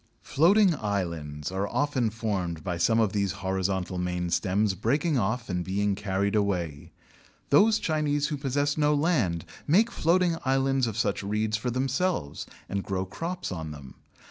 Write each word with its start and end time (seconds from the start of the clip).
Floating 0.23 0.73
islands 0.73 1.51
are 1.51 1.67
often 1.67 2.09
formed 2.09 2.63
by 2.63 2.75
some 2.75 2.99
of 2.99 3.13
these 3.13 3.33
horizontal 3.33 3.99
main 3.99 4.31
stems 4.31 4.73
breaking 4.73 5.19
off 5.19 5.47
and 5.47 5.63
being 5.63 5.93
carried 5.93 6.35
away. 6.35 6.91
Those 7.51 7.77
Chinese 7.77 8.29
who 8.29 8.37
possess 8.37 8.79
no 8.79 8.95
land 8.95 9.45
make 9.67 9.91
floating 9.91 10.37
islands 10.43 10.87
of 10.87 10.97
such 10.97 11.21
reeds 11.21 11.55
for 11.55 11.69
themselves, 11.69 12.47
and 12.67 12.81
grow 12.83 13.05
crops 13.05 13.51
on 13.51 13.69
them. 13.69 13.93